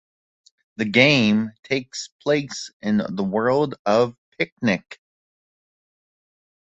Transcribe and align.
The 0.77 0.85
game 0.85 1.51
takes 1.61 2.07
place 2.23 2.71
in 2.81 3.03
the 3.07 3.23
world 3.23 3.75
of 3.85 4.17
Picnic. 4.39 4.99